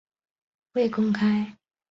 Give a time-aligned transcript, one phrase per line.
[0.71, 1.55] 未公开